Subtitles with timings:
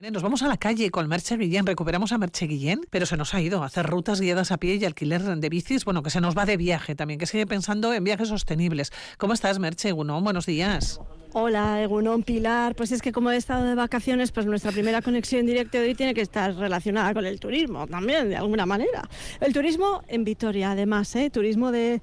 [0.00, 3.34] Nos vamos a la calle con Merche Guillén, recuperamos a Merche Guillén, pero se nos
[3.34, 6.22] ha ido a hacer rutas guiadas a pie y alquiler de bicis, bueno, que se
[6.22, 8.92] nos va de viaje también, que sigue pensando en viajes sostenibles.
[9.18, 10.24] ¿Cómo estás, Merche Gunón?
[10.24, 10.98] Buenos días.
[11.32, 12.74] Hola, Egunon Pilar.
[12.74, 15.94] Pues es que como he estado de vacaciones, pues nuestra primera conexión directa de hoy
[15.94, 19.08] tiene que estar relacionada con el turismo también, de alguna manera.
[19.40, 21.30] El turismo en Vitoria, además, ¿eh?
[21.30, 22.02] turismo de,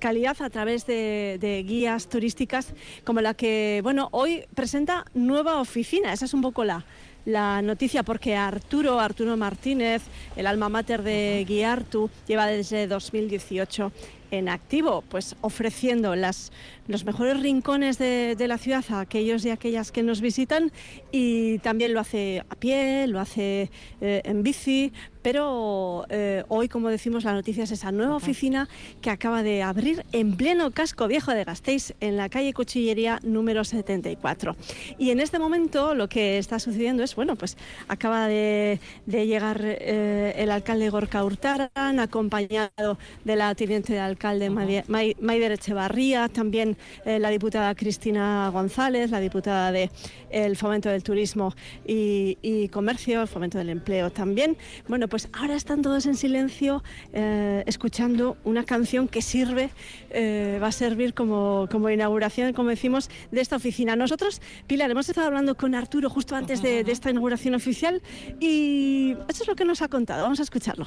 [0.00, 2.72] calidad a través de, de, guías turísticas
[3.04, 6.10] como la que, bueno, hoy presenta nueva oficina.
[6.10, 6.86] Esa es un poco la,
[7.26, 10.02] la noticia porque Arturo, Arturo Martínez,
[10.36, 13.92] el alma mater de Guiartu, lleva desde 2018
[14.32, 16.52] en activo, pues ofreciendo las,
[16.88, 20.72] los mejores rincones de, la ciudad a aquellos y aquellas que nos visitan
[21.12, 26.88] y también lo hace a pie, lo hace eh, en bici, pero eh, hoy, como
[26.88, 28.68] decimos, la noticia es esa nueva oficina
[29.00, 33.62] que acaba de abrir en pleno casco viejo de Gasteiz, en la calle Cuchillería número
[33.62, 34.56] 74.
[34.98, 40.34] Y en este momento lo que está sucediendo es, bueno, pues acaba de, llegar eh,
[40.38, 47.30] el alcalde Gorka Hurtaran, acompañado de la teniente de alcalde Maider Echevarría, también eh, la
[47.30, 49.90] diputada Cristina González, la diputada del
[50.30, 51.54] el Fomento del Turismo
[51.86, 54.56] y, y Comercio, el Fomento del Empleo también.
[54.88, 59.70] Bueno, pues ahora están todos en silencio eh, escuchando una canción que sirve,
[60.10, 63.96] eh, va a servir como, como, inauguración, como decimos, de esta oficina.
[63.96, 68.02] Nosotros, Pilar, hemos estado hablando con Arturo justo antes de, esta inauguración oficial
[68.40, 70.22] y eso es lo que nos ha contado.
[70.22, 70.86] Vamos a escucharlo.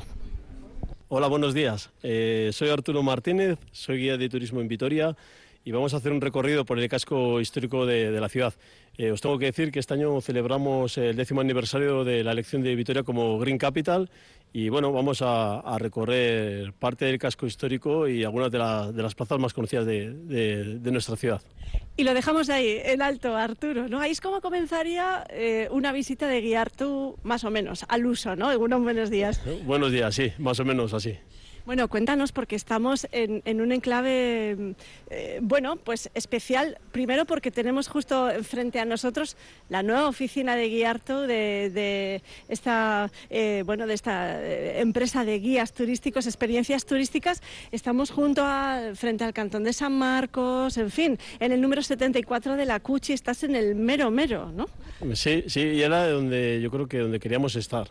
[1.08, 1.92] Hola, buenos días.
[2.02, 5.16] Eh, soy Arturo Martínez, soy guía de turismo en Vitoria
[5.66, 8.54] y vamos a hacer un recorrido por el casco histórico de, de la ciudad.
[8.98, 12.62] Eh, os tengo que decir que este año celebramos el décimo aniversario de la elección
[12.62, 14.10] de Vitoria como Green Capital
[14.54, 19.54] y bueno, vamos a, recorrer parte del casco histórico y algunas de, las plazas más
[19.54, 21.42] conocidas de, nuestra ciudad.
[21.98, 24.00] Y lo dejamos ahí, en alto, Arturo, ¿no?
[24.00, 28.38] Ahí es como comenzaría eh, una visita de guiar tú, más o menos, al uso,
[28.38, 28.48] ¿no?
[28.48, 29.42] Algunos buenos días.
[29.66, 31.18] Buenos días, sí, más o menos así.
[31.66, 34.76] Bueno, cuéntanos porque estamos en, un enclave,
[35.10, 36.78] eh, bueno, pues especial.
[36.92, 39.36] Primero porque tenemos justo frente a nosotros
[39.70, 45.74] la nueva oficina de Guiarto de, esta, eh, bueno, de esta eh, empresa de guías
[45.74, 47.42] turísticos, experiencias turísticas.
[47.72, 52.58] Estamos junto a, frente al cantón de San Marcos, en fin, en el número 74
[52.58, 53.14] de la Cuchi.
[53.14, 54.70] Estás en el mero mero, ¿no?
[55.16, 57.88] Sí, sí, y era donde yo creo que donde queríamos estar.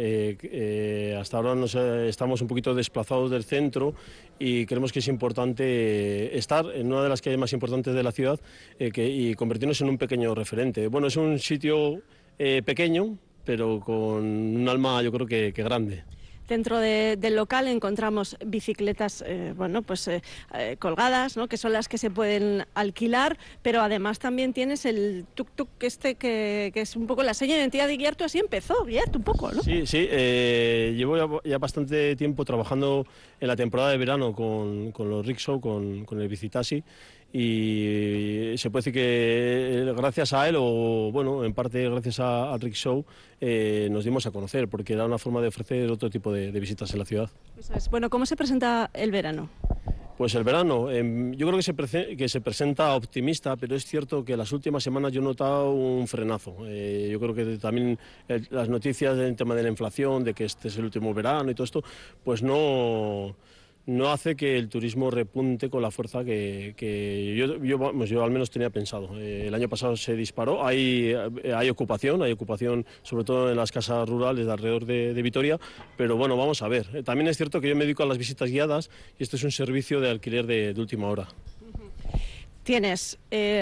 [0.00, 3.94] Eh, eh, hasta ahora nos, eh, estamos un poquito desplazados del centro
[4.38, 8.12] y creemos que es importante estar en una de las calles más importantes de la
[8.12, 8.38] ciudad
[8.78, 10.86] y convertirnos en un pequeño referente.
[10.86, 12.00] Bueno, es un sitio
[12.36, 16.04] pequeño, pero con un alma yo creo que grande.
[16.48, 20.22] Dentro del local encontramos bicicletas, eh, bueno, pues eh,
[20.54, 21.46] eh, colgadas, ¿no?
[21.46, 26.72] Que son las que se pueden alquilar, pero además también tienes el tuk-tuk este que,
[26.74, 29.62] es un poco la seña de identidad de Guiarto, así empezó Guiarto un poco, ¿no?
[29.62, 33.06] Sí, sí, llevo ya, bastante tiempo trabajando
[33.40, 36.82] en la temporada de verano con, los rickshaw, con, con el bicitasi
[37.32, 43.04] y se puede decir que gracias a él o bueno en parte gracias al rickshaw
[43.40, 46.92] eh, nos dimos a conocer porque era una forma de ofrecer otro tipo de, visitas
[46.92, 47.30] en la ciudad.
[47.90, 49.50] Bueno, ¿cómo se presenta el verano?
[50.16, 54.24] Pues el verano, em, yo creo que se, que se presenta optimista, pero es cierto
[54.24, 56.56] que las últimas semanas yo he notado un frenazo.
[56.66, 57.96] Eh, yo creo que también
[58.50, 61.54] las noticias del tema de la inflación, de que este es el último verano y
[61.54, 61.84] todo esto,
[62.24, 63.36] pues no
[63.88, 66.74] no hace que el turismo repunte con la fuerza que,
[67.34, 69.18] yo, al menos tenía pensado.
[69.18, 73.56] Eh, el año pasado se disparó, hay, eh, hay ocupación, hay ocupación sobre todo en
[73.56, 75.58] las casas rurales de alrededor de, Vitoria,
[75.96, 76.86] pero bueno, vamos a ver.
[76.92, 79.44] Eh, también es cierto que yo me dedico a las visitas guiadas y esto es
[79.44, 81.26] un servicio de alquiler de, última hora.
[82.64, 83.18] Tienes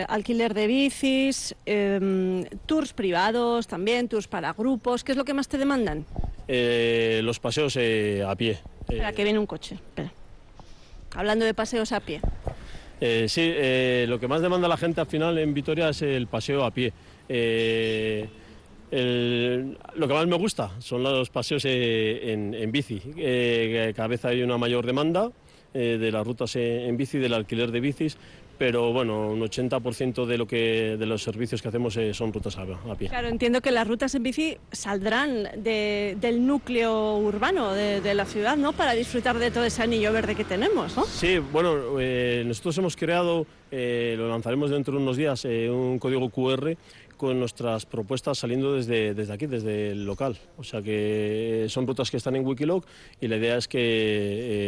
[0.08, 5.04] alquiler de bicis, em, tours privados también, tours para grupos.
[5.04, 6.04] ¿Qué es lo que más te demandan?
[6.48, 8.58] los paseos a pie.
[8.88, 9.78] Espera, que viene un coche.
[11.16, 12.20] Hablando de paseos a pie.
[13.00, 16.26] Eh, sí, eh, lo que más demanda la gente al final en Vitoria es el
[16.26, 16.92] paseo a pie.
[17.28, 18.28] Eh,
[18.90, 23.00] lo que más me gusta son los paseos en, en bici.
[23.94, 25.30] cada vez hay una mayor demanda
[25.74, 28.16] de las rutas en bici, del alquiler de bicis,
[28.58, 32.56] pero bueno, un 80% de lo que de los servicios que hacemos eh, son rutas
[32.56, 32.66] a,
[32.96, 33.08] pie.
[33.08, 38.72] Claro, entiendo que las rutas en bici saldrán del núcleo urbano de, la ciudad, ¿no?
[38.72, 41.04] Para disfrutar de todo ese anillo verde que tenemos, ¿no?
[41.04, 46.30] Sí, bueno, eh, nosotros hemos creado, eh, lo lanzaremos dentro de unos días, un código
[46.30, 46.76] QR
[47.16, 50.36] con nuestras propuestas saliendo desde, desde aquí, desde el local.
[50.56, 52.86] O sea que son rutas que están en Wikiloc
[53.20, 53.78] y la idea es que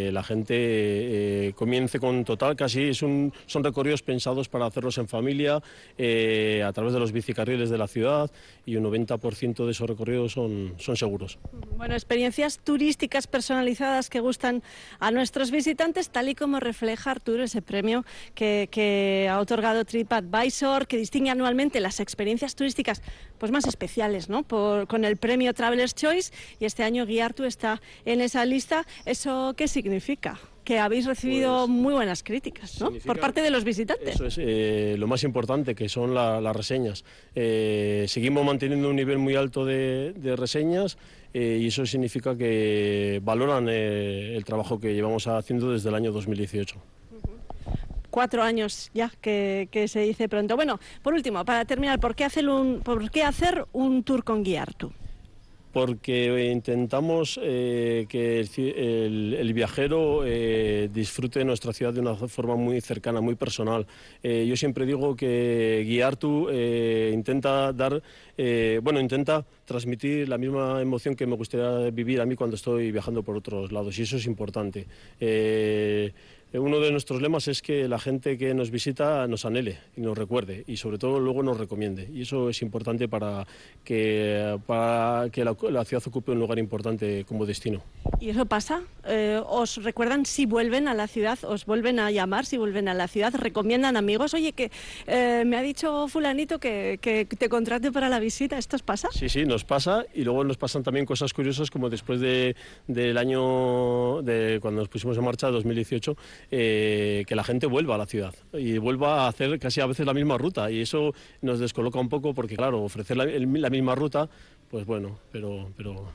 [0.09, 5.63] eh, la gente eh, comience con total, casi son recorridos pensados para hacerlos en familia,
[5.97, 8.31] eh, a través de los bicicarriles de la ciudad
[8.65, 11.39] y un 90% de esos recorridos son, son seguros.
[11.77, 14.63] Bueno, experiencias turísticas personalizadas que gustan
[14.99, 18.05] a nuestros visitantes, tal y como refleja Arturo ese premio
[18.35, 23.03] que, que ha otorgado TripAdvisor, que distingue anualmente las experiencias turísticas
[23.39, 24.45] pues más especiales, ¿no?
[24.45, 28.87] con el premio Traveler's Choice y este año Guiartu está en esa lista.
[29.05, 30.39] ¿Eso qué significa?
[30.69, 32.91] que habéis recibido pues muy buenas críticas ¿no?
[32.91, 34.17] por parte de los visitantes.
[34.17, 37.07] Eso es eh, lo más importante, que son las reseñas.
[37.35, 40.99] Eh, seguimos manteniendo un nivel muy alto de, reseñas
[41.33, 46.77] eh, y eso significa que valoran el trabajo que llevamos haciendo desde el año 2018
[48.19, 50.57] cuatro años ya que, se dice pronto.
[50.57, 54.43] Bueno, por último, para terminar, ¿por qué hacer un, por qué hacer un tour con
[54.43, 54.91] Guiartu?
[55.71, 62.81] porque intentamos eh, que el, viajero eh, disfrute de nuestra ciudad de una forma muy
[62.81, 63.87] cercana, muy personal.
[64.21, 66.51] Eh, yo siempre digo que Guiartu
[67.13, 68.03] intenta dar,
[68.83, 73.23] bueno, intenta transmitir la misma emoción que me gustaría vivir a mí cuando estoy viajando
[73.23, 74.87] por otros lados y eso es importante.
[75.21, 76.11] Eh,
[76.55, 80.17] uno de nuestros lemas es que la gente que nos visita nos anhele y nos
[80.17, 82.09] recuerde y sobre todo luego nos recomiende.
[82.13, 83.47] Y eso es importante para
[83.85, 87.83] que, para que la, ciudad ocupe un lugar importante como destino.
[88.19, 88.83] ¿Y eso pasa?
[89.07, 91.39] Eh, ¿Os recuerdan si vuelven a la ciudad?
[91.45, 93.35] ¿Os vuelven a llamar si vuelven a la ciudad?
[93.35, 94.33] ¿Recomiendan amigos?
[94.33, 94.71] Oye, que
[95.07, 98.57] eh, me ha dicho fulanito que, que, te contrate para la visita.
[98.57, 99.09] ¿Esto os pasa?
[99.13, 102.57] Sí, sí, nos pasa y luego nos pasan también cosas curiosas como después de,
[102.87, 106.17] del año de cuando nos pusimos en marcha, 2018,
[106.51, 110.07] eh, que la gente vuelva a la ciudad y vuelva a hacer casi a veces
[110.07, 110.71] la misma ruta.
[110.71, 114.29] Y eso nos descoloca un poco porque claro, ofrecer la, la misma ruta,
[114.71, 116.13] pues bueno, pero, pero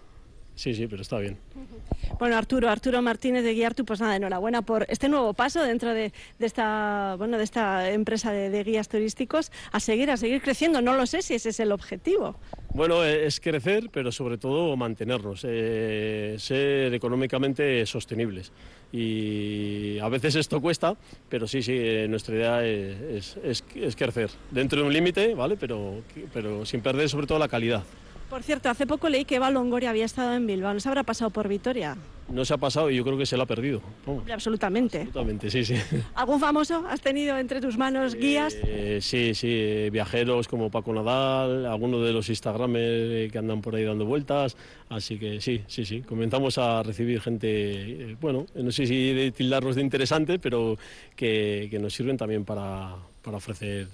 [0.55, 1.37] Sí, sí, pero está bien.
[2.19, 6.13] Bueno, Arturo, Arturo Martínez de Guiartu, pues nada, enhorabuena por este nuevo paso dentro de,
[6.39, 10.81] esta, bueno, de esta empresa de, guías turísticos, a seguir, a seguir creciendo.
[10.81, 12.35] No lo sé si ese es el objetivo.
[12.73, 18.51] Bueno, eh, es crecer, pero sobre todo mantenernos, eh, ser económicamente sostenibles.
[18.91, 20.95] Y a veces esto cuesta,
[21.29, 23.63] pero sí, sí, eh, nuestra idea es, es,
[23.95, 25.57] crecer dentro de un límite, ¿vale?
[25.59, 26.01] Pero,
[26.31, 27.83] pero sin perder sobre todo la calidad.
[28.33, 30.73] Por cierto, hace poco leí que Eva Longoria había estado en Bilbao.
[30.73, 31.95] ¿No se habrá pasado por Vitoria?
[32.29, 33.79] No se ha pasado y yo creo que se la ha perdido.
[34.33, 35.01] absolutamente.
[35.01, 35.75] Absolutamente, sí, sí.
[36.15, 38.57] ¿Algún famoso has tenido entre tus manos guías?
[38.63, 43.83] Eh, sí, sí, viajeros como Paco Nadal, algunos de los Instagramers que andan por ahí
[43.83, 44.57] dando vueltas.
[44.89, 46.01] Así que sí, sí, sí.
[46.01, 50.75] Comenzamos a recibir gente, eh, bueno, no sé si de tildarlos de interesante, pero
[51.15, 53.87] que nos sirven también para, para ofrecer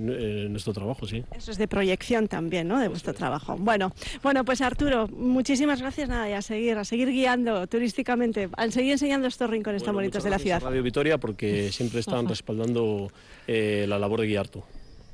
[0.00, 1.22] nuestro trabajo, sí.
[1.36, 2.80] Eso es de proyección también, ¿no?
[2.80, 3.56] De vuestro trabajo.
[3.58, 3.92] Bueno,
[4.22, 8.92] bueno, pues Arturo, muchísimas gracias nada y a seguir, a seguir guiando turísticamente, a seguir
[8.92, 10.62] enseñando estos rincones tan bonitos de la ciudad.
[10.62, 13.12] Radio Vitoria porque siempre están respaldando
[13.46, 14.62] eh, la labor de guiar tú.